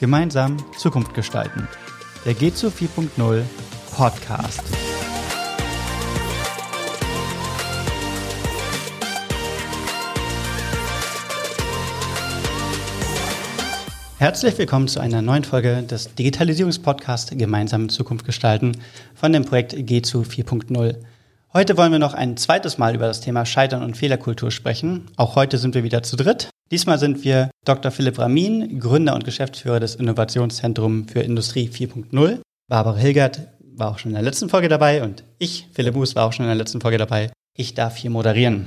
[0.00, 1.68] Gemeinsam Zukunft gestalten.
[2.24, 3.42] Der G zu 4.0
[3.94, 4.62] Podcast.
[14.16, 18.78] Herzlich willkommen zu einer neuen Folge des Digitalisierungspodcasts Gemeinsam Zukunft gestalten
[19.14, 20.96] von dem Projekt G zu 4.0.
[21.52, 25.10] Heute wollen wir noch ein zweites Mal über das Thema Scheitern und Fehlerkultur sprechen.
[25.16, 26.48] Auch heute sind wir wieder zu dritt.
[26.70, 27.90] Diesmal sind wir Dr.
[27.90, 32.38] Philipp Ramin, Gründer und Geschäftsführer des Innovationszentrums für Industrie 4.0.
[32.68, 36.26] Barbara Hilgert war auch schon in der letzten Folge dabei und ich, Philipp Buß, war
[36.26, 37.32] auch schon in der letzten Folge dabei.
[37.56, 38.66] Ich darf hier moderieren.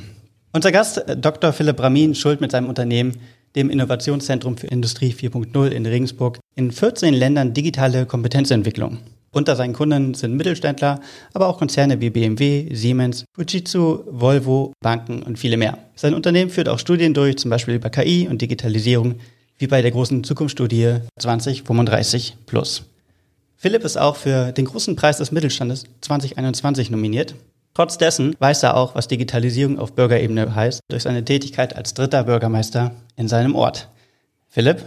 [0.52, 1.54] Unser Gast, Dr.
[1.54, 3.14] Philipp Ramin, schuld mit seinem Unternehmen,
[3.56, 8.98] dem Innovationszentrum für Industrie 4.0 in Regensburg, in 14 Ländern digitale Kompetenzentwicklung.
[9.34, 11.02] Unter seinen Kunden sind Mittelständler,
[11.34, 15.80] aber auch Konzerne wie BMW, Siemens, Fujitsu, Volvo, Banken und viele mehr.
[15.96, 19.16] Sein Unternehmen führt auch Studien durch, zum Beispiel über KI und Digitalisierung,
[19.58, 22.84] wie bei der großen Zukunftsstudie 2035 Plus.
[23.58, 27.34] Philipp ist auch für den großen Preis des Mittelstandes 2021 nominiert.
[27.74, 32.26] Trotz dessen weiß er auch, was Digitalisierung auf Bürgerebene heißt, durch seine Tätigkeit als dritter
[32.26, 33.88] Bürgermeister in seinem Ort.
[34.48, 34.84] Philipp,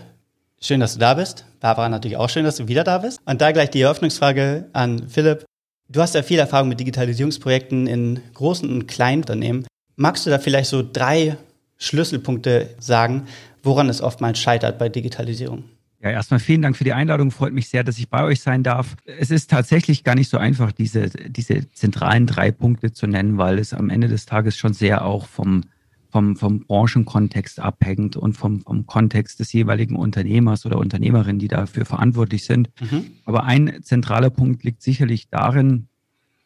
[0.61, 1.45] Schön, dass du da bist.
[1.61, 3.21] Barbara, natürlich auch schön, dass du wieder da bist.
[3.25, 5.45] Und da gleich die Eröffnungsfrage an Philipp.
[5.89, 9.67] Du hast ja viel Erfahrung mit Digitalisierungsprojekten in großen und kleinen Unternehmen.
[9.97, 11.37] Magst du da vielleicht so drei
[11.79, 13.27] Schlüsselpunkte sagen,
[13.63, 15.65] woran es oftmals scheitert bei Digitalisierung?
[16.01, 17.31] Ja, erstmal vielen Dank für die Einladung.
[17.31, 18.97] Freut mich sehr, dass ich bei euch sein darf.
[19.05, 23.59] Es ist tatsächlich gar nicht so einfach, diese, diese zentralen drei Punkte zu nennen, weil
[23.59, 25.65] es am Ende des Tages schon sehr auch vom
[26.11, 31.85] vom, vom Branchenkontext abhängt und vom, vom Kontext des jeweiligen Unternehmers oder Unternehmerin, die dafür
[31.85, 32.71] verantwortlich sind.
[32.81, 33.07] Mhm.
[33.25, 35.89] Aber ein zentraler Punkt liegt sicherlich darin,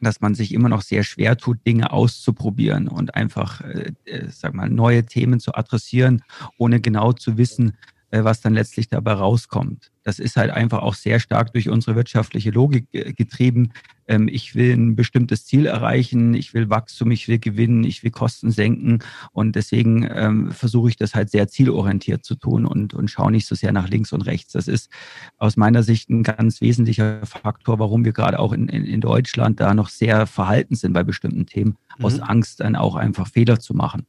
[0.00, 4.54] dass man sich immer noch sehr schwer tut, Dinge auszuprobieren und einfach, äh, äh sag
[4.54, 6.22] mal, neue Themen zu adressieren,
[6.56, 7.74] ohne genau zu wissen,
[8.10, 9.90] was dann letztlich dabei rauskommt.
[10.02, 13.72] Das ist halt einfach auch sehr stark durch unsere wirtschaftliche Logik äh, getrieben.
[14.08, 18.10] Ähm, ich will ein bestimmtes Ziel erreichen, ich will Wachstum, ich will gewinnen, ich will
[18.10, 19.00] Kosten senken
[19.32, 23.46] und deswegen ähm, versuche ich das halt sehr zielorientiert zu tun und, und schaue nicht
[23.46, 24.52] so sehr nach links und rechts.
[24.52, 24.90] Das ist
[25.38, 29.60] aus meiner Sicht ein ganz wesentlicher Faktor, warum wir gerade auch in, in, in Deutschland
[29.60, 32.04] da noch sehr verhalten sind bei bestimmten Themen, mhm.
[32.04, 34.06] aus Angst dann auch einfach Fehler zu machen.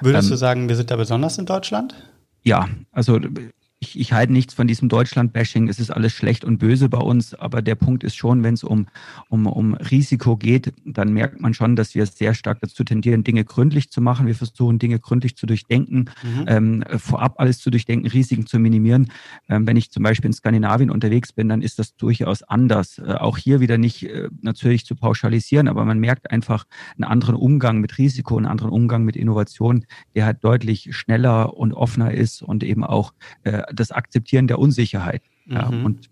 [0.00, 1.94] Würdest ähm, du sagen, wir sind da besonders in Deutschland?
[2.44, 3.18] Ja, also
[3.84, 5.68] ich, ich halte nichts von diesem Deutschland-Bashing.
[5.68, 7.34] Es ist alles schlecht und böse bei uns.
[7.34, 8.86] Aber der Punkt ist schon, wenn es um,
[9.28, 13.44] um, um Risiko geht, dann merkt man schon, dass wir sehr stark dazu tendieren, Dinge
[13.44, 14.26] gründlich zu machen.
[14.26, 16.44] Wir versuchen, Dinge gründlich zu durchdenken, mhm.
[16.46, 19.10] ähm, vorab alles zu durchdenken, Risiken zu minimieren.
[19.48, 22.98] Ähm, wenn ich zum Beispiel in Skandinavien unterwegs bin, dann ist das durchaus anders.
[22.98, 26.64] Äh, auch hier wieder nicht äh, natürlich zu pauschalisieren, aber man merkt einfach
[26.96, 29.84] einen anderen Umgang mit Risiko, einen anderen Umgang mit Innovation,
[30.14, 33.12] der halt deutlich schneller und offener ist und eben auch
[33.42, 35.22] äh, das Akzeptieren der Unsicherheit.
[35.46, 35.54] Mhm.
[35.54, 36.08] Ja, und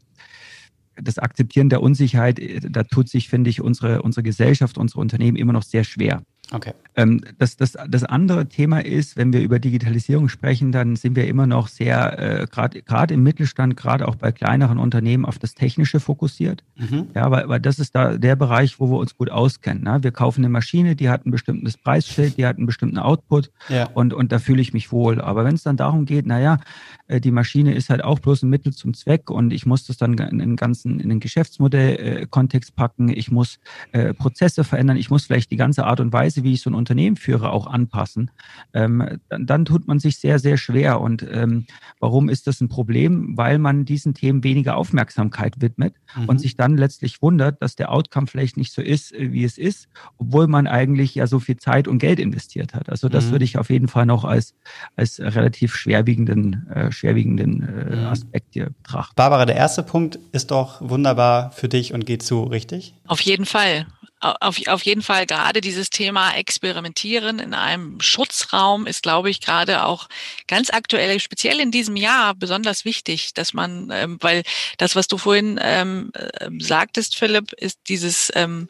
[0.97, 5.37] das Akzeptieren der Unsicherheit, äh, da tut sich, finde ich, unsere, unsere Gesellschaft, unsere Unternehmen
[5.37, 6.23] immer noch sehr schwer.
[6.51, 6.73] Okay.
[6.95, 11.27] Ähm, das, das, das andere Thema ist, wenn wir über Digitalisierung sprechen, dann sind wir
[11.27, 16.01] immer noch sehr, äh, gerade im Mittelstand, gerade auch bei kleineren Unternehmen, auf das Technische
[16.01, 16.65] fokussiert.
[16.77, 17.07] Mhm.
[17.15, 19.85] Ja, weil, weil das ist da der Bereich, wo wir uns gut auskennen.
[19.85, 19.99] Ne?
[20.03, 23.89] Wir kaufen eine Maschine, die hat ein bestimmtes Preisschild, die hat einen bestimmten Output ja.
[23.95, 25.21] und, und da fühle ich mich wohl.
[25.21, 26.59] Aber wenn es dann darum geht, naja,
[27.07, 29.97] äh, die Maschine ist halt auch bloß ein Mittel zum Zweck und ich muss das
[29.97, 33.59] dann in den ganzen, in den Geschäftsmodell-Kontext äh, packen, ich muss
[33.93, 36.75] äh, Prozesse verändern, ich muss vielleicht die ganze Art und Weise, wie ich so ein
[36.83, 38.31] Unternehmen führe, auch anpassen,
[38.75, 41.01] ähm, dann, dann, tut man sich sehr, sehr schwer.
[41.01, 41.67] Und ähm,
[42.01, 43.37] warum ist das ein Problem?
[43.37, 46.29] Weil man diesen Themen weniger Aufmerksamkeit widmet mhm.
[46.29, 49.59] und sich dann letztlich wundert, dass der Outcome vielleicht nicht so ist, äh, wie es
[49.59, 49.89] ist,
[50.19, 52.89] obwohl man eigentlich ja so viel Zeit und Geld investiert hat.
[52.89, 53.31] Also das mhm.
[53.33, 54.55] würde ich auf jeden Fall noch als,
[54.97, 58.07] als relativ schwerwiegenden, äh, schwerwiegenden äh, mhm.
[58.07, 59.15] Aspekt hier betrachten.
[59.15, 62.95] Barbara, der erste Punkt ist doch wunderbar für dich und geht zu, richtig?
[63.07, 63.87] Auf jeden Fall
[64.23, 69.85] auf, auf jeden Fall gerade dieses Thema Experimentieren in einem Schutzraum ist, glaube ich, gerade
[69.85, 70.09] auch
[70.47, 74.45] ganz aktuell, speziell in diesem Jahr, besonders wichtig, dass man, ähm, weil
[74.79, 78.69] das, was du vorhin ähm, äh, sagtest, Philipp, ist dieses ähm,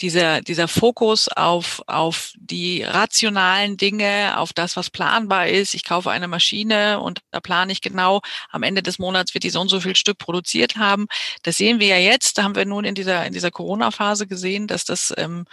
[0.00, 5.74] dieser, dieser Fokus auf, auf die rationalen Dinge, auf das, was planbar ist.
[5.74, 8.20] Ich kaufe eine Maschine und da plane ich genau,
[8.50, 11.06] am Ende des Monats wird die so und so viel Stück produziert haben.
[11.42, 12.38] Das sehen wir ja jetzt.
[12.38, 15.44] Da haben wir nun in dieser, in dieser Corona-Phase gesehen, dass das ähm,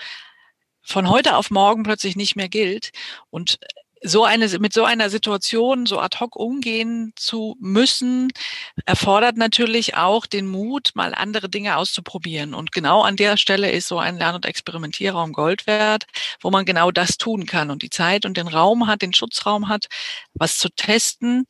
[0.82, 2.92] von heute auf morgen plötzlich nicht mehr gilt.
[3.30, 3.60] Und
[4.04, 8.32] so eine, mit so einer Situation so ad hoc umgehen zu müssen,
[8.86, 12.54] erfordert natürlich auch den Mut, mal andere Dinge auszuprobieren.
[12.54, 16.06] Und genau an der Stelle ist so ein Lern- und Experimentierraum Gold wert,
[16.42, 19.68] wo man genau das tun kann und die Zeit und den Raum hat, den Schutzraum
[19.68, 19.88] hat,
[20.34, 21.46] was zu testen,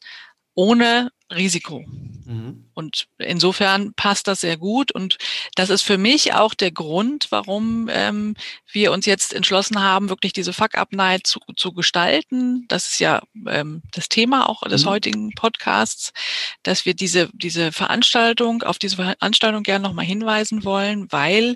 [0.55, 1.83] ohne Risiko.
[2.25, 2.65] Mhm.
[2.73, 4.91] Und insofern passt das sehr gut.
[4.91, 5.17] Und
[5.55, 8.35] das ist für mich auch der Grund, warum ähm,
[8.71, 12.65] wir uns jetzt entschlossen haben, wirklich diese Fuck-Up-Night zu, zu gestalten.
[12.67, 14.89] Das ist ja ähm, das Thema auch des mhm.
[14.89, 16.11] heutigen Podcasts,
[16.63, 21.55] dass wir diese, diese Veranstaltung, auf diese Veranstaltung gerne nochmal hinweisen wollen, weil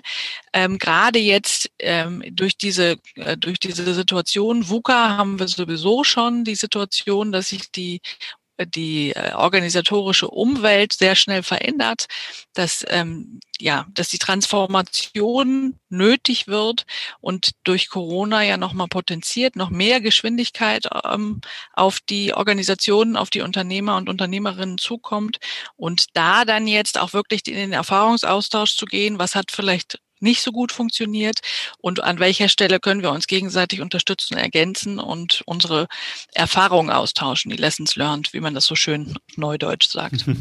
[0.52, 6.44] ähm, gerade jetzt ähm, durch diese, äh, durch diese Situation VUCA haben wir sowieso schon
[6.44, 8.00] die Situation, dass sich die
[8.66, 12.06] die äh, organisatorische Umwelt sehr schnell verändert,
[12.54, 16.84] dass ähm, ja, dass die Transformation nötig wird
[17.20, 21.40] und durch Corona ja nochmal potenziert, noch mehr Geschwindigkeit ähm,
[21.72, 25.38] auf die Organisationen, auf die Unternehmer und Unternehmerinnen zukommt.
[25.76, 30.42] Und da dann jetzt auch wirklich in den Erfahrungsaustausch zu gehen, was hat vielleicht nicht
[30.42, 31.40] so gut funktioniert
[31.78, 35.88] und an welcher Stelle können wir uns gegenseitig unterstützen, ergänzen und unsere
[36.32, 40.24] Erfahrungen austauschen, die Lessons learned, wie man das so schön neudeutsch sagt.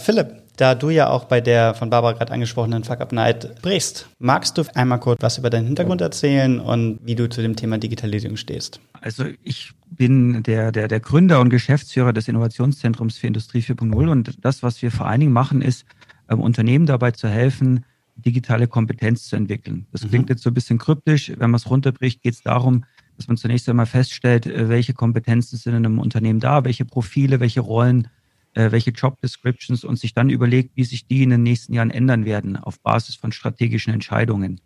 [0.00, 4.08] Philipp, da du ja auch bei der von Barbara gerade angesprochenen Fuck Up Night brichst,
[4.18, 7.78] magst du einmal kurz was über deinen Hintergrund erzählen und wie du zu dem Thema
[7.78, 8.80] Digitalisierung stehst?
[9.00, 14.32] Also ich bin der, der, der Gründer und Geschäftsführer des Innovationszentrums für Industrie 4.0 und
[14.42, 15.84] das, was wir vor allen Dingen machen, ist,
[16.30, 17.84] ähm, Unternehmen dabei zu helfen,
[18.20, 19.86] digitale Kompetenz zu entwickeln.
[19.92, 20.32] Das klingt mhm.
[20.32, 21.30] jetzt so ein bisschen kryptisch.
[21.30, 22.84] Wenn man es runterbricht, geht es darum,
[23.16, 27.40] dass man zunächst einmal feststellt, äh, welche Kompetenzen sind in einem Unternehmen da, welche Profile,
[27.40, 28.08] welche Rollen,
[28.54, 31.90] äh, welche Job Descriptions und sich dann überlegt, wie sich die in den nächsten Jahren
[31.90, 34.60] ändern werden auf Basis von strategischen Entscheidungen.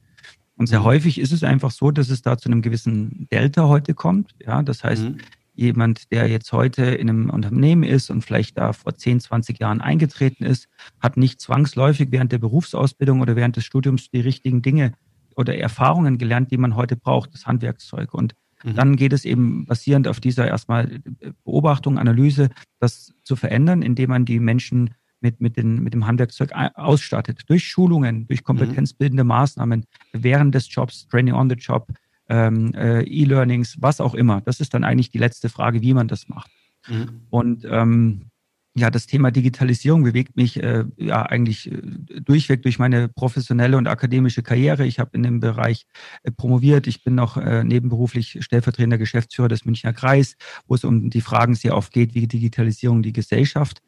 [0.56, 0.84] Und sehr mhm.
[0.84, 4.34] häufig ist es einfach so, dass es da zu einem gewissen Delta heute kommt.
[4.44, 5.18] Ja, das heißt, mhm
[5.54, 9.80] jemand, der jetzt heute in einem Unternehmen ist und vielleicht da vor 10, 20 Jahren
[9.80, 10.68] eingetreten ist,
[11.00, 14.92] hat nicht zwangsläufig während der Berufsausbildung oder während des Studiums die richtigen Dinge
[15.36, 18.14] oder Erfahrungen gelernt, die man heute braucht, das Handwerkszeug.
[18.14, 18.74] Und mhm.
[18.74, 21.00] dann geht es eben basierend auf dieser erstmal
[21.44, 26.52] Beobachtung, Analyse, das zu verändern, indem man die Menschen mit, mit, den, mit dem Handwerkszeug
[26.74, 27.44] ausstattet.
[27.46, 28.44] Durch Schulungen, durch mhm.
[28.44, 31.88] kompetenzbildende Maßnahmen während des Jobs, Training on the Job,
[32.28, 34.40] ähm, äh, E-Learnings, was auch immer.
[34.40, 36.50] Das ist dann eigentlich die letzte Frage, wie man das macht.
[36.88, 37.22] Mhm.
[37.30, 38.30] Und ähm,
[38.76, 41.80] ja, das Thema Digitalisierung bewegt mich äh, ja eigentlich äh,
[42.20, 44.84] durchweg durch meine professionelle und akademische Karriere.
[44.84, 45.86] Ich habe in dem Bereich
[46.24, 46.88] äh, promoviert.
[46.88, 50.36] Ich bin noch äh, nebenberuflich stellvertretender Geschäftsführer des Münchner Kreis,
[50.66, 53.80] wo es um die Fragen sehr oft geht, wie Digitalisierung die Gesellschaft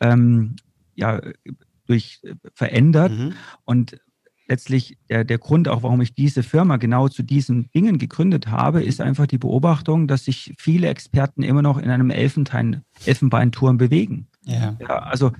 [0.00, 0.56] ähm,
[0.94, 1.22] ja
[1.86, 3.12] durch äh, verändert.
[3.12, 3.32] Mhm.
[3.64, 3.98] Und
[4.46, 8.82] letztlich der, der Grund auch, warum ich diese Firma genau zu diesen Dingen gegründet habe,
[8.82, 14.26] ist einfach die Beobachtung, dass sich viele Experten immer noch in einem Elfentein, Elfenbeinturm bewegen.
[14.44, 14.76] Ja.
[14.80, 15.32] ja also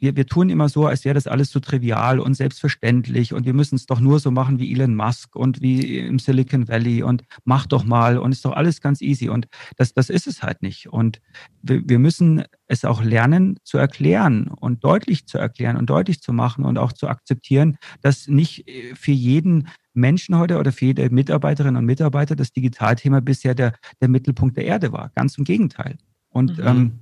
[0.00, 3.54] wir, wir tun immer so, als wäre das alles so trivial und selbstverständlich und wir
[3.54, 7.22] müssen es doch nur so machen wie Elon Musk und wie im Silicon Valley und
[7.44, 10.62] mach doch mal und ist doch alles ganz easy und das, das ist es halt
[10.62, 10.88] nicht.
[10.88, 11.20] Und
[11.62, 16.32] wir, wir müssen es auch lernen zu erklären und deutlich zu erklären und deutlich zu
[16.32, 18.64] machen und auch zu akzeptieren, dass nicht
[18.94, 24.08] für jeden Menschen heute oder für jede Mitarbeiterin und Mitarbeiter das Digitalthema bisher der, der
[24.08, 25.10] Mittelpunkt der Erde war.
[25.14, 25.98] Ganz im Gegenteil.
[26.28, 26.66] Und mhm.
[26.66, 26.98] ähm,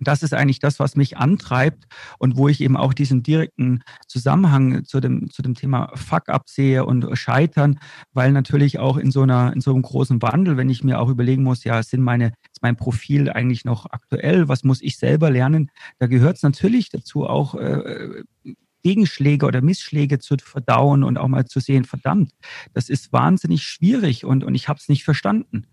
[0.00, 1.84] das ist eigentlich das, was mich antreibt
[2.18, 6.84] und wo ich eben auch diesen direkten Zusammenhang zu dem, zu dem Thema Fuck-up sehe
[6.84, 7.78] und Scheitern,
[8.12, 11.08] weil natürlich auch in so einer, in so einem großen Wandel, wenn ich mir auch
[11.08, 14.48] überlegen muss, ja, sind meine, ist mein Profil eigentlich noch aktuell?
[14.48, 15.70] Was muss ich selber lernen?
[15.98, 18.22] Da gehört es natürlich dazu auch, äh,
[18.82, 22.32] Gegenschläge oder Missschläge zu verdauen und auch mal zu sehen, verdammt,
[22.72, 25.66] das ist wahnsinnig schwierig und, und ich habe es nicht verstanden.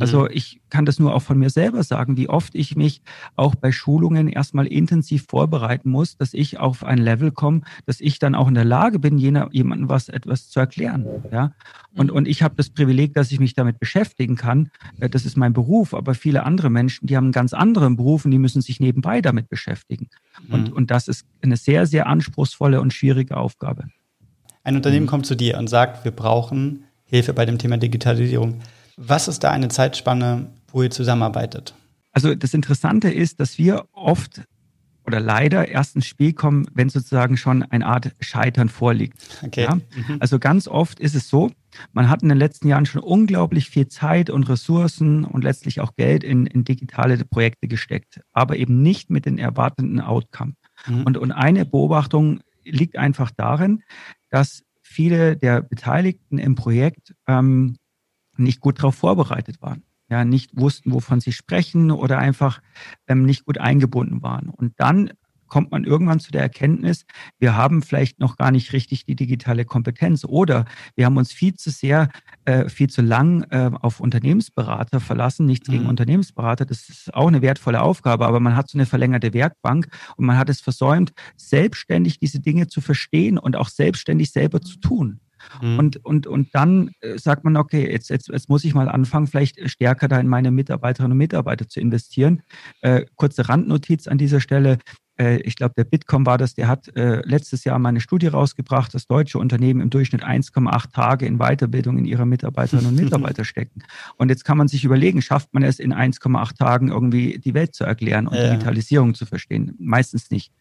[0.00, 0.28] Also mhm.
[0.32, 3.02] ich kann das nur auch von mir selber sagen, wie oft ich mich
[3.36, 8.18] auch bei Schulungen erstmal intensiv vorbereiten muss, dass ich auf ein Level komme, dass ich
[8.18, 11.06] dann auch in der Lage bin, jener, jemandem was etwas zu erklären.
[11.30, 11.52] Ja?
[11.94, 14.70] Und, und ich habe das Privileg, dass ich mich damit beschäftigen kann.
[14.98, 18.24] Äh, das ist mein Beruf, aber viele andere Menschen, die haben einen ganz anderen Beruf
[18.24, 20.08] und die müssen sich nebenbei damit beschäftigen.
[20.50, 20.76] Und, mhm.
[20.76, 23.84] und das ist eine sehr, sehr anspruchsvolle und schwierige Aufgabe.
[24.64, 25.10] Ein Unternehmen mhm.
[25.10, 28.60] kommt zu dir und sagt, wir brauchen Hilfe bei dem Thema Digitalisierung.
[28.96, 31.74] Was ist da eine Zeitspanne, wo ihr zusammenarbeitet?
[32.12, 34.42] Also das Interessante ist, dass wir oft
[35.06, 39.40] oder leider erst ins Spiel kommen, wenn sozusagen schon eine Art Scheitern vorliegt.
[39.42, 39.64] Okay.
[39.64, 39.74] Ja?
[39.74, 40.16] Mhm.
[40.20, 41.50] Also ganz oft ist es so,
[41.92, 45.94] man hat in den letzten Jahren schon unglaublich viel Zeit und Ressourcen und letztlich auch
[45.96, 50.54] Geld in, in digitale Projekte gesteckt, aber eben nicht mit den erwarteten Outcome.
[50.86, 51.02] Mhm.
[51.02, 53.82] Und, und eine Beobachtung liegt einfach darin,
[54.30, 57.76] dass viele der Beteiligten im Projekt ähm,
[58.36, 59.82] nicht gut darauf vorbereitet waren.
[60.10, 62.60] Ja, nicht wussten, wovon sie sprechen oder einfach
[63.08, 64.50] ähm, nicht gut eingebunden waren.
[64.50, 65.10] Und dann
[65.54, 67.04] kommt man irgendwann zu der Erkenntnis,
[67.38, 70.64] wir haben vielleicht noch gar nicht richtig die digitale Kompetenz oder
[70.96, 72.10] wir haben uns viel zu sehr,
[72.44, 75.46] äh, viel zu lang äh, auf Unternehmensberater verlassen.
[75.46, 75.72] Nichts mhm.
[75.72, 79.86] gegen Unternehmensberater, das ist auch eine wertvolle Aufgabe, aber man hat so eine verlängerte Werkbank
[80.16, 84.78] und man hat es versäumt, selbstständig diese Dinge zu verstehen und auch selbstständig selber zu
[84.80, 85.20] tun.
[85.62, 85.78] Mhm.
[85.78, 89.26] Und, und, und dann äh, sagt man, okay, jetzt, jetzt, jetzt muss ich mal anfangen,
[89.26, 92.42] vielleicht stärker da in meine Mitarbeiterinnen und Mitarbeiter zu investieren.
[92.80, 94.78] Äh, kurze Randnotiz an dieser Stelle.
[95.18, 98.26] Äh, ich glaube, der Bitkom war das, der hat äh, letztes Jahr mal eine Studie
[98.26, 103.44] rausgebracht, dass deutsche Unternehmen im Durchschnitt 1,8 Tage in Weiterbildung in ihrer Mitarbeiterinnen und Mitarbeiter
[103.44, 103.82] stecken.
[104.16, 107.74] Und jetzt kann man sich überlegen, schafft man es in 1,8 Tagen irgendwie die Welt
[107.74, 108.50] zu erklären und ja.
[108.50, 109.74] Digitalisierung zu verstehen?
[109.78, 110.52] Meistens nicht.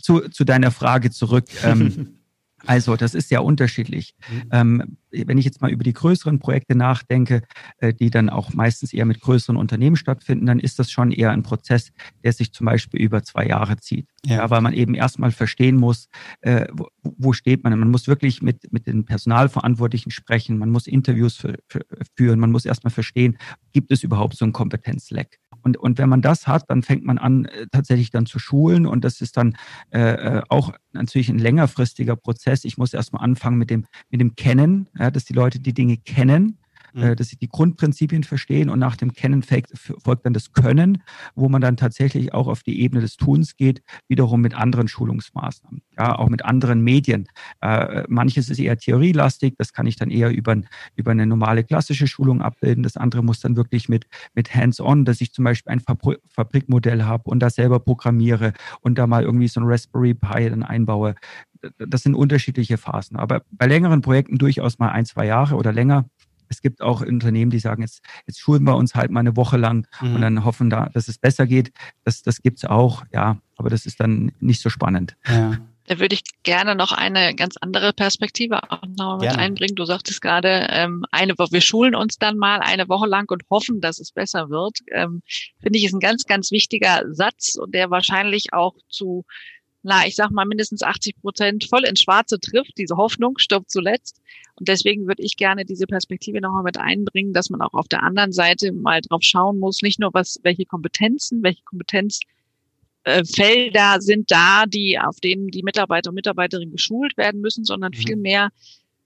[0.00, 1.46] Zu, zu deiner Frage zurück.
[1.64, 2.16] Ähm,
[2.66, 4.14] Also das ist ja unterschiedlich.
[4.30, 4.48] Mhm.
[4.52, 7.42] Ähm, wenn ich jetzt mal über die größeren Projekte nachdenke,
[7.78, 11.30] äh, die dann auch meistens eher mit größeren Unternehmen stattfinden, dann ist das schon eher
[11.30, 14.08] ein Prozess, der sich zum Beispiel über zwei Jahre zieht.
[14.24, 16.08] Ja, ja weil man eben erstmal verstehen muss,
[16.42, 17.76] äh, wo, wo, steht man.
[17.78, 21.84] Man muss wirklich mit, mit den Personalverantwortlichen sprechen, man muss Interviews für, für,
[22.16, 23.38] führen, man muss erstmal verstehen,
[23.72, 25.39] gibt es überhaupt so ein Kompetenzleck.
[25.62, 28.86] Und, und wenn man das hat, dann fängt man an, äh, tatsächlich dann zu schulen.
[28.86, 29.56] Und das ist dann
[29.90, 32.64] äh, äh, auch natürlich ein längerfristiger Prozess.
[32.64, 35.96] Ich muss erstmal anfangen mit dem, mit dem Kennen, ja, dass die Leute die Dinge
[35.96, 36.59] kennen
[36.92, 37.16] mhm.
[37.16, 41.02] dass sie die Grundprinzipien verstehen und nach dem Kennen folgt dann das Können,
[41.34, 45.82] wo man dann tatsächlich auch auf die Ebene des Tuns geht, wiederum mit anderen Schulungsmaßnahmen,
[45.98, 47.26] ja, auch mit anderen Medien.
[47.60, 50.56] Äh, manches ist eher theorielastig, das kann ich dann eher über,
[50.96, 52.82] über eine normale klassische Schulung abbilden.
[52.82, 57.30] Das andere muss dann wirklich mit, mit Hands-on, dass ich zum Beispiel ein Fabrikmodell habe
[57.30, 61.14] und das selber programmiere und da mal irgendwie so ein Raspberry Pi dann einbaue
[61.78, 63.16] das sind unterschiedliche Phasen.
[63.16, 66.06] Aber bei längeren Projekten durchaus mal ein, zwei Jahre oder länger.
[66.50, 69.56] Es gibt auch Unternehmen, die sagen, jetzt, jetzt schulen wir uns halt mal eine Woche
[69.56, 70.16] lang mhm.
[70.16, 71.72] und dann hoffen da, dass es besser geht.
[72.04, 75.16] Das, das gibt's auch, ja, aber das ist dann nicht so spannend.
[75.26, 75.58] Ja.
[75.86, 79.38] Da würde ich gerne noch eine ganz andere Perspektive auch noch mit gerne.
[79.38, 79.74] einbringen.
[79.74, 83.42] Du sagtest gerade, ähm, eine Woche, wir schulen uns dann mal eine Woche lang und
[83.50, 84.78] hoffen, dass es besser wird.
[84.92, 85.22] Ähm,
[85.60, 89.24] Finde ich ist ein ganz, ganz wichtiger Satz und der wahrscheinlich auch zu
[89.82, 92.76] na, ich sag mal, mindestens 80 Prozent voll ins Schwarze trifft.
[92.76, 94.20] Diese Hoffnung stirbt zuletzt.
[94.56, 98.02] Und deswegen würde ich gerne diese Perspektive nochmal mit einbringen, dass man auch auf der
[98.02, 102.26] anderen Seite mal drauf schauen muss, nicht nur was, welche Kompetenzen, welche Kompetenzfelder
[103.04, 107.98] äh, sind da, die, auf denen die Mitarbeiter und Mitarbeiterinnen geschult werden müssen, sondern mhm.
[107.98, 108.50] vielmehr,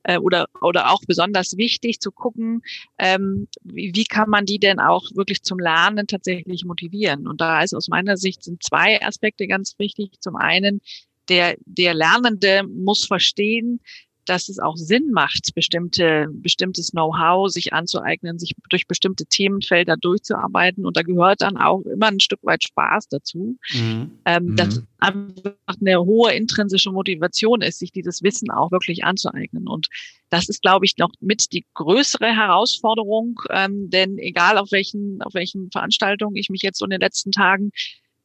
[0.04, 2.62] äh, oder, oder auch besonders wichtig zu gucken,
[2.99, 7.26] ähm, wie, wie kann man die denn auch wirklich zum Lernen tatsächlich motivieren.
[7.26, 10.20] Und da ist aus meiner Sicht sind zwei Aspekte ganz wichtig.
[10.20, 10.80] Zum einen,
[11.28, 13.80] der, der Lernende muss verstehen,
[14.26, 20.87] dass es auch Sinn macht, bestimmte, bestimmtes Know-how sich anzueignen, sich durch bestimmte Themenfelder durchzuarbeiten.
[20.87, 23.57] Und da gehört dann auch immer ein Stück weit Spaß dazu.
[23.73, 24.12] Mhm.
[24.25, 24.57] Ähm, mhm.
[24.57, 29.69] Dass einfach eine hohe intrinsische Motivation ist, sich dieses Wissen auch wirklich anzueignen.
[29.69, 29.88] Und
[30.31, 33.40] das ist, glaube ich, noch mit die größere Herausforderung.
[33.50, 37.33] Ähm, denn egal auf welchen, auf welchen Veranstaltungen ich mich jetzt so in den letzten
[37.33, 37.71] Tagen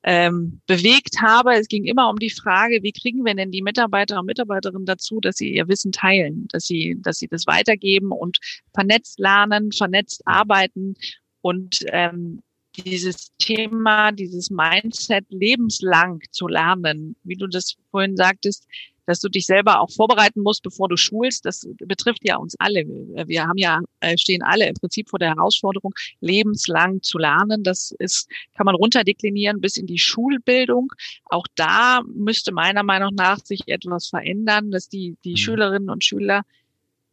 [0.04, 1.54] ähm, bewegt habe.
[1.56, 5.20] Es ging immer um die Frage, wie kriegen wir denn die Mitarbeiter und Mitarbeiterinnen dazu,
[5.20, 8.38] dass sie ihr Wissen teilen, dass sie, dass sie das weitergeben und
[8.74, 10.96] vernetzt lernen, vernetzt arbeiten
[11.42, 12.42] und ähm,
[12.78, 18.68] dieses Thema, dieses Mindset lebenslang zu lernen, wie du das vorhin sagtest,
[19.10, 21.44] dass du dich selber auch vorbereiten musst, bevor du schulst.
[21.44, 22.86] Das betrifft ja uns alle.
[22.86, 27.64] Wir haben ja, äh, stehen alle im Prinzip vor der Herausforderung, lebenslang zu lernen.
[27.64, 30.92] Das ist, kann man runterdeklinieren bis in die Schulbildung.
[31.26, 35.38] Auch da müsste meiner Meinung nach sich etwas verändern, dass die, die mhm.
[35.38, 36.44] Schülerinnen und Schüler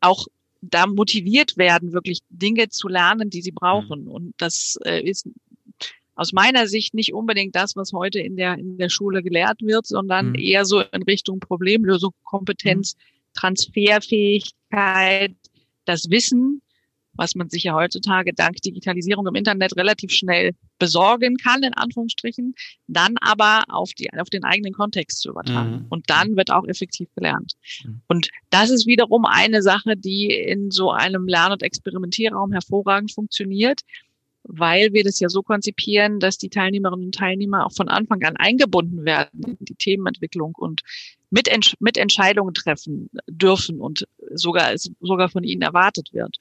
[0.03, 0.27] auch
[0.61, 4.05] da motiviert werden, wirklich Dinge zu lernen, die sie brauchen.
[4.05, 4.11] Mhm.
[4.11, 5.27] Und das äh, ist
[6.17, 9.87] aus meiner Sicht nicht unbedingt das, was heute in der, in der Schule gelehrt wird,
[9.87, 10.37] sondern mhm.
[10.37, 13.01] eher so in Richtung Problemlösung, Kompetenz, mhm.
[13.35, 15.37] Transferfähigkeit,
[15.85, 16.63] das Wissen,
[17.13, 22.55] was man sich ja heutzutage dank Digitalisierung im Internet relativ schnell besorgen kann, in Anführungsstrichen,
[22.87, 25.71] dann aber auf, die, auf den eigenen Kontext zu übertragen.
[25.71, 25.87] Mhm.
[25.89, 27.55] Und dann wird auch effektiv gelernt.
[27.85, 28.03] Mhm.
[28.09, 33.81] Und das ist wiederum eine Sache, die in so einem Lern- und Experimentierraum hervorragend funktioniert,
[34.49, 38.37] weil wir das ja so konzipieren, dass die Teilnehmerinnen und Teilnehmer auch von Anfang an
[38.37, 40.83] eingebunden werden in die Themenentwicklung und
[41.31, 41.51] mit,
[41.81, 46.37] mit Entscheidungen treffen dürfen und sogar, sogar von ihnen erwartet wird.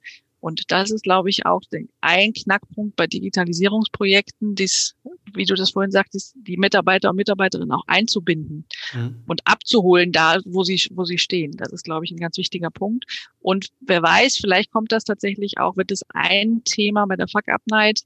[0.46, 1.62] Und das ist, glaube ich, auch
[2.02, 4.96] ein Knackpunkt bei Digitalisierungsprojekten, dies,
[5.34, 9.24] wie du das vorhin sagtest, die Mitarbeiter und Mitarbeiterinnen auch einzubinden mhm.
[9.25, 11.54] und abzuholen da, wo sie, wo sie stehen.
[11.58, 13.06] Das ist, glaube ich, ein ganz wichtiger Punkt.
[13.40, 17.50] Und wer weiß, vielleicht kommt das tatsächlich auch, wird es ein Thema bei der Fuck
[17.50, 18.02] Up Night,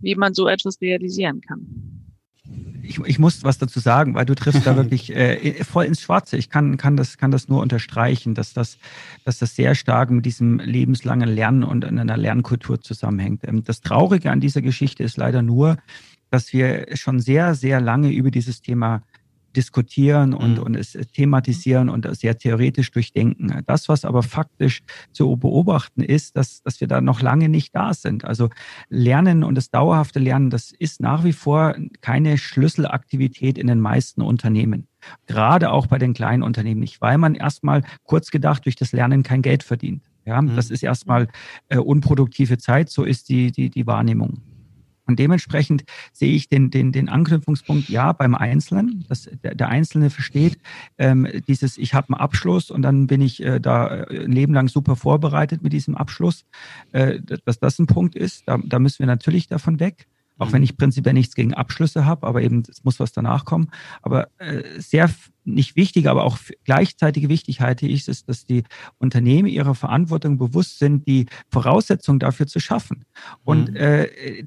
[0.00, 2.03] wie man so etwas realisieren kann.
[2.86, 6.36] Ich, ich muss was dazu sagen, weil du triffst da wirklich äh, voll ins Schwarze.
[6.36, 8.78] Ich kann, kann, das, kann das nur unterstreichen, dass das,
[9.24, 13.42] dass das sehr stark mit diesem lebenslangen Lernen und einer Lernkultur zusammenhängt.
[13.44, 15.78] Ähm, das Traurige an dieser Geschichte ist leider nur,
[16.30, 19.02] dass wir schon sehr, sehr lange über dieses Thema
[19.56, 20.62] diskutieren und, mhm.
[20.62, 23.62] und es thematisieren und sehr theoretisch durchdenken.
[23.66, 24.82] Das, was aber faktisch
[25.12, 28.24] zu beobachten ist, dass, dass wir da noch lange nicht da sind.
[28.24, 28.50] Also
[28.88, 34.22] Lernen und das dauerhafte Lernen, das ist nach wie vor keine Schlüsselaktivität in den meisten
[34.22, 34.88] Unternehmen.
[35.26, 39.22] Gerade auch bei den kleinen Unternehmen nicht, weil man erstmal kurz gedacht durch das Lernen
[39.22, 40.04] kein Geld verdient.
[40.26, 40.56] Ja, mhm.
[40.56, 41.28] das ist erstmal
[41.68, 44.40] äh, unproduktive Zeit, so ist die, die, die Wahrnehmung.
[45.06, 50.10] Und dementsprechend sehe ich den, den, den Anknüpfungspunkt ja beim Einzelnen, dass der, der Einzelne
[50.10, 50.58] versteht,
[50.98, 54.54] ähm, dieses, ich habe einen Abschluss und dann bin ich äh, da äh, ein Leben
[54.54, 56.44] lang super vorbereitet mit diesem Abschluss,
[56.92, 58.44] äh, dass das ein Punkt ist.
[58.46, 60.06] Da, da müssen wir natürlich davon weg.
[60.36, 60.64] Auch wenn mhm.
[60.64, 63.70] ich prinzipiell nichts gegen Abschlüsse habe, aber eben es muss was danach kommen.
[64.02, 65.08] Aber äh, sehr
[65.44, 68.64] nicht wichtig, aber auch gleichzeitig wichtig halte ich es, dass die
[68.98, 73.04] Unternehmen ihrer Verantwortung bewusst sind, die Voraussetzungen dafür zu schaffen.
[73.44, 73.76] Und mhm.
[73.76, 74.44] äh,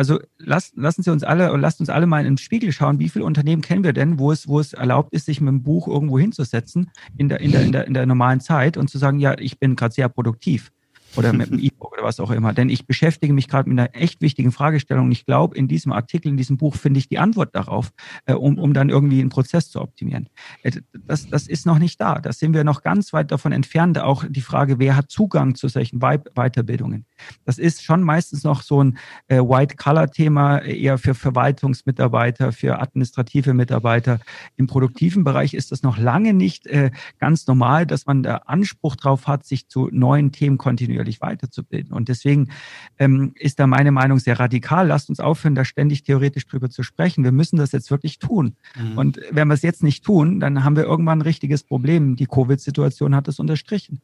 [0.00, 3.10] also lasst, lassen Sie uns alle, lasst uns alle mal in den Spiegel schauen, wie
[3.10, 5.88] viele Unternehmen kennen wir denn, wo es, wo es erlaubt ist, sich mit einem Buch
[5.88, 9.18] irgendwo hinzusetzen in der, in der, in der, in der normalen Zeit und zu sagen,
[9.18, 10.72] ja, ich bin gerade sehr produktiv
[11.16, 12.54] oder mit dem E-Book oder was auch immer.
[12.54, 15.06] Denn ich beschäftige mich gerade mit einer echt wichtigen Fragestellung.
[15.06, 17.92] Und ich glaube, in diesem Artikel, in diesem Buch finde ich die Antwort darauf,
[18.24, 20.30] äh, um, um dann irgendwie einen Prozess zu optimieren.
[20.62, 22.20] Äh, das, das ist noch nicht da.
[22.20, 23.98] Da sind wir noch ganz weit davon entfernt.
[23.98, 27.04] Auch die Frage, wer hat Zugang zu solchen Weiterbildungen?
[27.44, 28.98] Das ist schon meistens noch so ein
[29.28, 34.20] äh, White-Color-Thema, eher für Verwaltungsmitarbeiter, für administrative Mitarbeiter.
[34.56, 38.96] Im produktiven Bereich ist das noch lange nicht äh, ganz normal, dass man da Anspruch
[38.96, 41.92] drauf hat, sich zu neuen Themen kontinuierlich kontinuierlich weiterzubilden.
[41.92, 42.48] Und deswegen
[42.98, 44.86] ähm, ist da meine Meinung sehr radikal.
[44.86, 47.24] Lasst uns aufhören, da ständig theoretisch drüber zu sprechen.
[47.24, 48.56] Wir müssen das jetzt wirklich tun.
[48.76, 48.98] Mhm.
[48.98, 52.16] Und wenn wir es jetzt nicht tun, dann haben wir irgendwann ein richtiges Problem.
[52.16, 54.00] Die Covid-Situation hat es unterstrichen.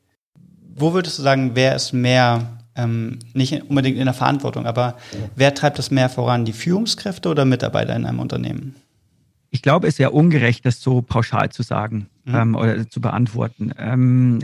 [0.75, 4.97] Wo würdest du sagen, wer ist mehr ähm, nicht unbedingt in der Verantwortung, aber
[5.35, 8.77] wer treibt das mehr voran, die Führungskräfte oder Mitarbeiter in einem Unternehmen?
[9.51, 12.35] Ich glaube, es wäre ungerecht, das so pauschal zu sagen mhm.
[12.35, 13.73] ähm, oder zu beantworten.
[13.79, 14.41] Ähm,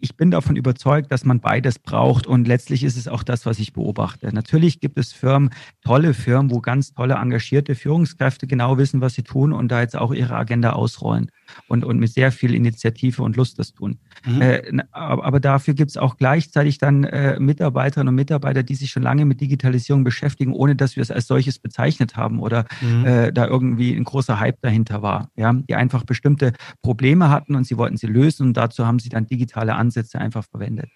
[0.00, 3.58] ich bin davon überzeugt, dass man beides braucht und letztlich ist es auch das, was
[3.58, 4.32] ich beobachte.
[4.32, 5.50] Natürlich gibt es Firmen,
[5.82, 9.96] tolle Firmen, wo ganz tolle engagierte Führungskräfte genau wissen, was sie tun und da jetzt
[9.96, 11.30] auch ihre Agenda ausrollen
[11.68, 13.98] und, und mit sehr viel Initiative und Lust das tun.
[14.24, 14.42] Mhm.
[14.42, 19.02] Äh, aber dafür gibt es auch gleichzeitig dann äh, Mitarbeiterinnen und Mitarbeiter, die sich schon
[19.02, 23.06] lange mit Digitalisierung beschäftigen, ohne dass wir es als solches bezeichnet haben oder mhm.
[23.06, 25.30] äh, da irgendwie ein großer Hype dahinter war.
[25.36, 25.52] Ja?
[25.52, 29.26] Die einfach bestimmte Probleme hatten und sie wollten sie lösen und dazu haben sie dann
[29.26, 30.90] digitale Ansätze einfach verwendet.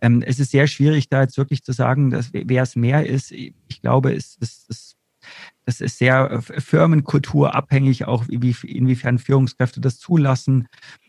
[0.00, 3.32] Ähm, es ist sehr schwierig, da jetzt wirklich zu sagen, dass wer es mehr ist.
[3.32, 4.96] Ich glaube, es, es, es
[5.64, 10.66] das ist sehr äh, firmenkulturabhängig, auch wie, inwiefern Führungskräfte das zulassen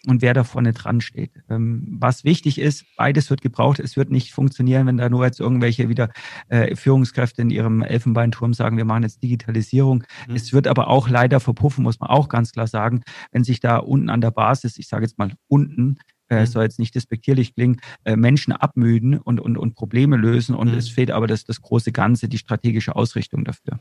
[0.08, 1.32] und wer da vorne dran steht.
[1.50, 3.80] Ähm, was wichtig ist, beides wird gebraucht.
[3.80, 6.12] Es wird nicht funktionieren, wenn da nur jetzt irgendwelche wieder
[6.50, 10.04] äh, Führungskräfte in ihrem Elfenbeinturm sagen, wir machen jetzt Digitalisierung.
[10.28, 10.36] Mhm.
[10.36, 13.78] Es wird aber auch leider verpuffen, muss man auch ganz klar sagen, wenn sich da
[13.78, 15.98] unten an der Basis, ich sage jetzt mal unten,
[16.32, 16.46] äh, mhm.
[16.48, 20.78] soll jetzt nicht despektierlich klingen, äh, Menschen abmüden und, und, und Probleme lösen und mhm.
[20.78, 23.80] es fehlt aber das, das große Ganze, die strategische Ausrichtung dafür.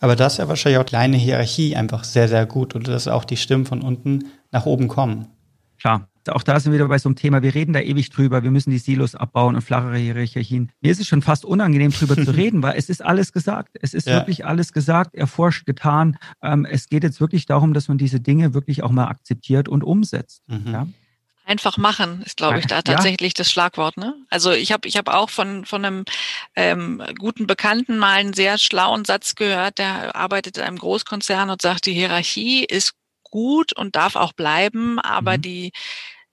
[0.00, 3.24] Aber das ist ja wahrscheinlich auch kleine Hierarchie einfach sehr, sehr gut oder dass auch
[3.24, 5.26] die Stimmen von unten nach oben kommen.
[5.78, 8.42] Klar, auch da sind wir wieder bei so einem Thema, wir reden da ewig drüber,
[8.42, 10.72] wir müssen die Silos abbauen und flachere Hierarchien.
[10.80, 13.76] Mir ist es schon fast unangenehm, drüber zu reden, weil es ist alles gesagt.
[13.80, 14.16] Es ist ja.
[14.16, 16.16] wirklich alles gesagt, erforscht, getan.
[16.42, 19.84] Ähm, es geht jetzt wirklich darum, dass man diese Dinge wirklich auch mal akzeptiert und
[19.84, 20.42] umsetzt.
[20.48, 20.72] Mhm.
[20.72, 20.86] Ja?
[21.46, 23.38] Einfach machen ist, glaube ich, da tatsächlich ja.
[23.38, 23.96] das Schlagwort.
[23.96, 24.16] Ne?
[24.30, 26.04] Also ich habe ich hab auch von, von einem
[26.56, 31.62] ähm, guten Bekannten mal einen sehr schlauen Satz gehört, der arbeitet in einem Großkonzern und
[31.62, 35.42] sagt, die Hierarchie ist gut und darf auch bleiben, aber mhm.
[35.42, 35.72] die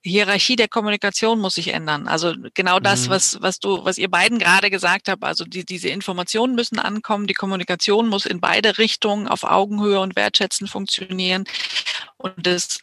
[0.05, 2.07] Hierarchie der Kommunikation muss sich ändern.
[2.07, 3.11] Also genau das, mhm.
[3.11, 5.23] was, was du, was ihr beiden gerade gesagt habt.
[5.23, 7.25] Also die, diese Informationen müssen ankommen.
[7.27, 11.45] Die Kommunikation muss in beide Richtungen auf Augenhöhe und Wertschätzen funktionieren.
[12.17, 12.79] Und das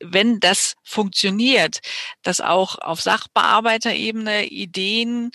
[0.00, 1.80] wenn das funktioniert,
[2.22, 5.30] dass auch auf Sachbearbeiterebene Ideen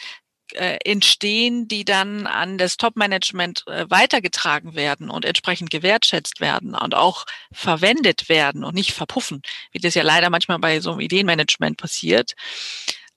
[0.53, 6.95] äh, entstehen, die dann an das Top-Management äh, weitergetragen werden und entsprechend gewertschätzt werden und
[6.95, 11.77] auch verwendet werden und nicht verpuffen, wie das ja leider manchmal bei so einem Ideenmanagement
[11.77, 12.33] passiert,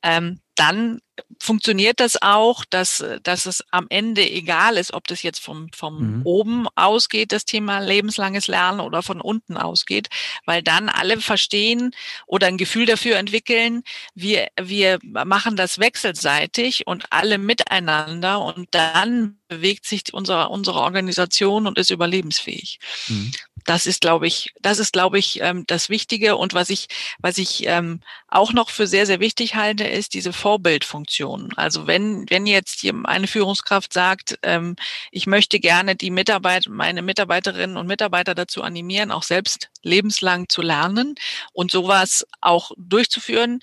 [0.02, 1.00] ähm, dann
[1.40, 6.18] funktioniert das auch, dass, dass es am Ende egal ist, ob das jetzt vom, vom
[6.18, 6.20] mhm.
[6.24, 10.08] oben ausgeht, das Thema lebenslanges Lernen oder von unten ausgeht,
[10.46, 11.94] weil dann alle verstehen
[12.26, 13.82] oder ein Gefühl dafür entwickeln,
[14.14, 21.66] wir, wir machen das wechselseitig und alle miteinander und dann bewegt sich unsere, unsere Organisation
[21.66, 22.78] und ist überlebensfähig.
[23.08, 23.32] Mhm.
[23.64, 26.36] Das ist, glaube ich, das ist, glaube ich, ähm, das Wichtige.
[26.36, 30.32] Und was ich, was ich ähm, auch noch für sehr, sehr wichtig halte, ist diese
[30.32, 31.52] Vorbildfunktion.
[31.56, 34.76] Also wenn, wenn jetzt eine Führungskraft sagt, ähm,
[35.10, 40.62] ich möchte gerne die Mitarbeit, meine Mitarbeiterinnen und Mitarbeiter dazu animieren, auch selbst lebenslang zu
[40.62, 41.14] lernen
[41.52, 43.60] und sowas auch durchzuführen,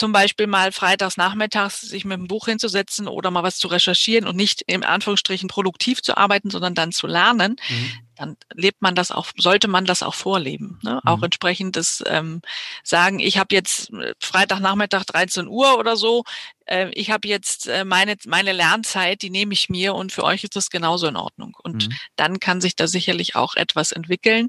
[0.00, 4.26] zum Beispiel mal freitags nachmittags sich mit dem Buch hinzusetzen oder mal was zu recherchieren
[4.26, 8.94] und nicht im Anführungsstrichen produktiv zu arbeiten, sondern dann zu lernen, mhm dann lebt man
[8.94, 10.78] das auch, sollte man das auch vorleben.
[10.82, 11.00] Ne?
[11.02, 11.08] Mhm.
[11.08, 12.42] Auch entsprechend das ähm,
[12.84, 16.24] sagen, ich habe jetzt äh, Freitagnachmittag 13 Uhr oder so,
[16.70, 20.44] äh, ich habe jetzt äh, meine, meine Lernzeit, die nehme ich mir und für euch
[20.44, 21.56] ist das genauso in Ordnung.
[21.62, 21.92] Und mhm.
[22.16, 24.48] dann kann sich da sicherlich auch etwas entwickeln.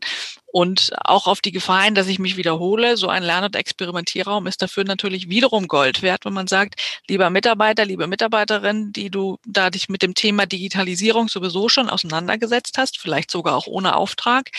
[0.53, 4.47] Und auch auf die Gefahr hin, dass ich mich wiederhole, so ein Lern- und Experimentierraum
[4.47, 6.75] ist dafür natürlich wiederum Gold wert, wenn man sagt,
[7.07, 12.77] lieber Mitarbeiter, liebe Mitarbeiterin, die du da dich mit dem Thema Digitalisierung sowieso schon auseinandergesetzt
[12.77, 14.51] hast, vielleicht sogar auch ohne Auftrag,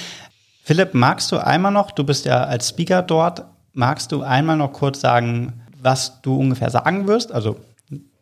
[0.63, 4.73] Philipp, magst du einmal noch, du bist ja als Speaker dort, magst du einmal noch
[4.73, 7.33] kurz sagen, was du ungefähr sagen wirst?
[7.33, 7.57] Also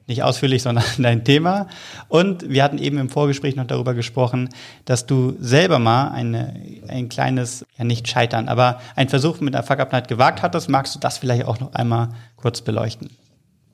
[0.08, 1.68] nicht ausführlich, sondern dein Thema.
[2.08, 4.48] Und wir hatten eben im Vorgespräch noch darüber gesprochen,
[4.84, 9.62] dass du selber mal eine, ein kleines, ja nicht scheitern, aber ein Versuch mit der
[9.62, 10.68] Fuck Up Night gewagt hattest.
[10.68, 13.10] Magst du das vielleicht auch noch einmal kurz beleuchten?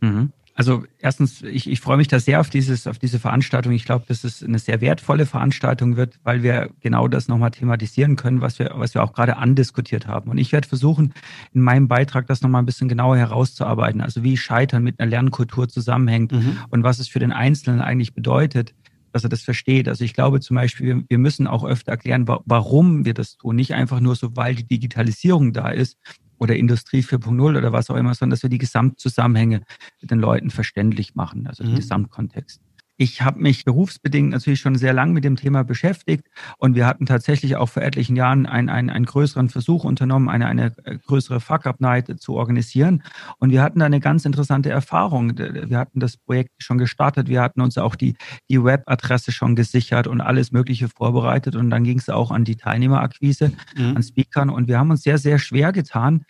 [0.01, 0.33] Mhm.
[0.57, 3.73] Also erstens, ich, ich freue mich da sehr auf dieses, auf diese Veranstaltung.
[3.73, 8.15] Ich glaube, dass es eine sehr wertvolle Veranstaltung wird, weil wir genau das nochmal thematisieren
[8.15, 10.31] können, was wir, was wir auch gerade andiskutiert haben.
[10.31, 11.13] Und ich werde versuchen,
[11.53, 14.01] in meinem Beitrag das nochmal ein bisschen genauer herauszuarbeiten.
[14.01, 16.59] Also wie Scheitern mit einer Lernkultur zusammenhängt mhm.
[16.71, 18.75] und was es für den Einzelnen eigentlich bedeutet,
[19.11, 19.89] dass er das versteht.
[19.89, 23.57] Also ich glaube zum Beispiel, wir, wir müssen auch öfter erklären, warum wir das tun.
[23.57, 25.99] Nicht einfach nur so, weil die Digitalisierung da ist,
[26.45, 29.63] oder Industrie 4.0 oder was auch immer, sondern dass wir die Gesamtzusammenhänge
[30.03, 31.69] den Leuten verständlich machen, also mhm.
[31.69, 32.61] den Gesamtkontext.
[32.97, 36.29] Ich habe mich berufsbedingt natürlich schon sehr lang mit dem Thema beschäftigt
[36.59, 40.47] und wir hatten tatsächlich auch vor etlichen Jahren einen, einen, einen größeren Versuch unternommen, eine,
[40.47, 43.03] eine äh, größere Fuck-Up-Night zu organisieren.
[43.39, 45.37] Und wir hatten da eine ganz interessante Erfahrung.
[45.37, 48.17] Wir hatten das Projekt schon gestartet, wir hatten uns auch die,
[48.49, 51.57] die Webadresse schon gesichert und alles Mögliche vorbereitet.
[51.57, 53.97] Und dann ging es auch an die Teilnehmerakquise, mhm.
[53.97, 54.51] an Speakern.
[54.51, 56.25] Und wir haben uns sehr, sehr schwer getan,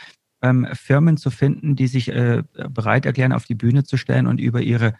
[0.44, 4.40] ähm, Firmen zu finden, die sich äh, bereit erklären, auf die Bühne zu stellen und
[4.40, 4.94] über ihre,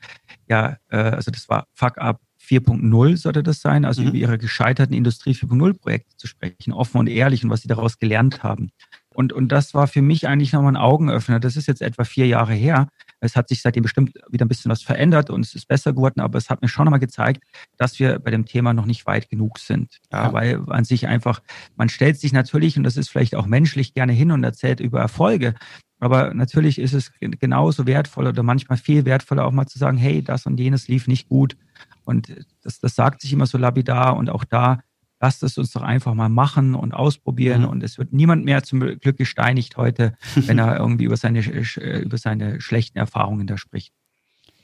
[0.49, 4.09] ja, äh, also das war Fuck Up 4.0 sollte das sein, also mhm.
[4.09, 7.99] über ihre gescheiterten Industrie 4.0 Projekte zu sprechen, offen und ehrlich und was sie daraus
[7.99, 8.71] gelernt haben.
[9.15, 11.41] Und, und das war für mich eigentlich nochmal ein Augenöffner.
[11.41, 12.89] Das ist jetzt etwa vier Jahre her.
[13.21, 16.21] Es hat sich seitdem bestimmt wieder ein bisschen was verändert und es ist besser geworden,
[16.21, 17.43] aber es hat mir schon nochmal gezeigt,
[17.77, 20.01] dass wir bei dem Thema noch nicht weit genug sind.
[20.13, 20.33] Ja.
[20.33, 21.41] Weil an sich einfach,
[21.77, 25.01] man stellt sich natürlich, und das ist vielleicht auch menschlich, gerne hin und erzählt über
[25.01, 25.55] Erfolge.
[26.01, 30.23] Aber natürlich ist es genauso wertvoll oder manchmal viel wertvoller auch mal zu sagen, hey,
[30.23, 31.57] das und jenes lief nicht gut.
[32.05, 34.81] Und das, das sagt sich immer so lapidar und auch da
[35.25, 37.63] lasst es uns doch einfach mal machen und ausprobieren.
[37.63, 37.69] Mhm.
[37.69, 42.19] Und es wird niemand mehr zum Glück gesteinigt heute, wenn er irgendwie über seine, über
[42.19, 43.95] seine schlechten Erfahrungen da spricht.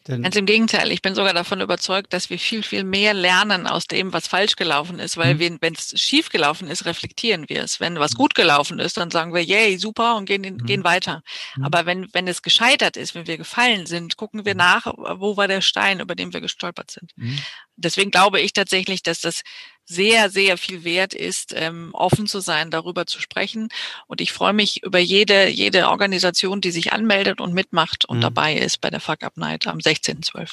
[0.07, 3.67] Denn Ganz im Gegenteil, ich bin sogar davon überzeugt, dass wir viel, viel mehr lernen
[3.67, 5.59] aus dem, was falsch gelaufen ist, weil mhm.
[5.61, 7.81] wenn es schief gelaufen ist, reflektieren wir es.
[7.81, 10.65] Wenn was gut gelaufen ist, dann sagen wir, yay, super und gehen, mhm.
[10.65, 11.23] gehen weiter.
[11.57, 11.65] Mhm.
[11.65, 14.59] Aber wenn, wenn es gescheitert ist, wenn wir gefallen sind, gucken wir mhm.
[14.59, 17.13] nach, wo war der Stein, über den wir gestolpert sind.
[17.17, 17.39] Mhm.
[17.77, 19.43] Deswegen glaube ich tatsächlich, dass das
[19.91, 23.69] sehr, sehr viel wert ist, ähm, offen zu sein, darüber zu sprechen.
[24.07, 28.23] Und ich freue mich über jede, jede Organisation, die sich anmeldet und mitmacht und mhm.
[28.23, 30.53] dabei ist bei der Fuck Up Night am 16.12.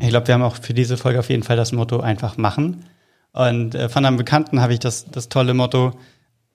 [0.00, 2.84] Ich glaube, wir haben auch für diese Folge auf jeden Fall das Motto einfach machen.
[3.32, 5.92] Und äh, von einem Bekannten habe ich das, das tolle Motto,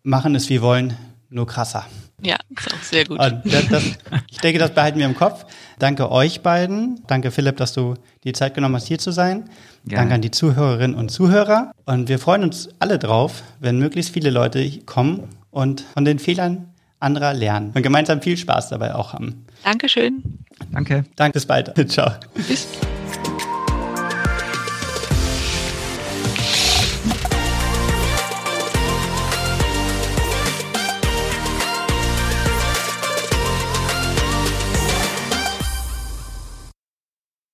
[0.03, 0.97] machen es wie wollen,
[1.29, 1.85] nur krasser.
[2.21, 3.19] Ja, ist auch sehr gut.
[3.19, 3.83] Das, das,
[4.29, 5.45] ich denke, das behalten wir im Kopf.
[5.77, 7.01] Danke euch beiden.
[7.07, 9.49] Danke Philipp, dass du die Zeit genommen hast, hier zu sein.
[9.85, 10.01] Gerne.
[10.01, 11.71] Danke an die Zuhörerinnen und Zuhörer.
[11.85, 16.73] Und wir freuen uns alle drauf, wenn möglichst viele Leute kommen und von den Fehlern
[16.99, 19.45] anderer lernen und gemeinsam viel Spaß dabei auch haben.
[19.63, 20.39] Dankeschön.
[20.71, 21.05] Danke.
[21.15, 21.73] Danke, bis bald.
[21.89, 22.11] Ciao.
[22.47, 22.67] Bis.